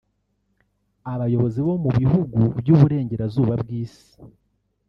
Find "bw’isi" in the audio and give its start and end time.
3.61-4.11